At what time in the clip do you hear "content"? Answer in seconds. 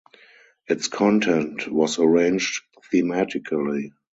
0.87-1.67